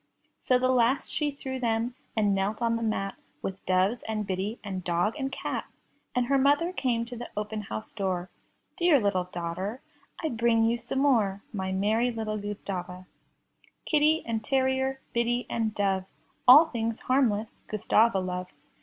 [0.39, 4.57] So the last she threw them, and knelt on the mat With doves, and biddy,
[4.63, 5.65] and dog, and cat.
[6.15, 8.31] And her mother came to the open house door;
[8.77, 9.79] "Dear little daughter,
[10.19, 13.05] I bring you some more, My merry little Gustava!"
[13.85, 16.13] Kitty and terrier, biddy and doves.
[16.47, 18.57] All things harmless Gustava loves.